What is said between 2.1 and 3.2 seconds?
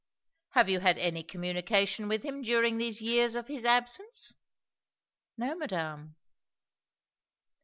him during these